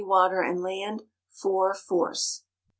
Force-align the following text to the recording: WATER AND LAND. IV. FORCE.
WATER 0.03 0.41
AND 0.41 0.63
LAND. 0.63 1.03
IV. 1.29 1.77
FORCE. 1.77 2.45